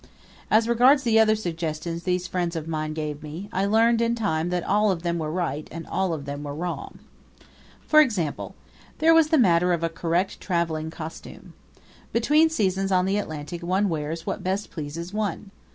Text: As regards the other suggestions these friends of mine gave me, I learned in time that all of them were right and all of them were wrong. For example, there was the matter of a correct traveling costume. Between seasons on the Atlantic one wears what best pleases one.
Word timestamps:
As 0.49 0.67
regards 0.67 1.03
the 1.03 1.19
other 1.19 1.35
suggestions 1.35 2.01
these 2.05 2.25
friends 2.27 2.55
of 2.55 2.67
mine 2.67 2.95
gave 2.95 3.21
me, 3.21 3.49
I 3.53 3.67
learned 3.67 4.01
in 4.01 4.15
time 4.15 4.49
that 4.49 4.63
all 4.63 4.89
of 4.89 5.03
them 5.03 5.19
were 5.19 5.29
right 5.31 5.67
and 5.69 5.85
all 5.85 6.11
of 6.11 6.25
them 6.25 6.41
were 6.43 6.55
wrong. 6.55 6.97
For 7.85 8.01
example, 8.01 8.55
there 8.97 9.13
was 9.13 9.27
the 9.27 9.37
matter 9.37 9.73
of 9.73 9.83
a 9.83 9.89
correct 9.89 10.39
traveling 10.41 10.89
costume. 10.89 11.53
Between 12.13 12.49
seasons 12.49 12.91
on 12.91 13.05
the 13.05 13.17
Atlantic 13.19 13.61
one 13.61 13.89
wears 13.89 14.25
what 14.25 14.43
best 14.43 14.71
pleases 14.71 15.13
one. 15.13 15.51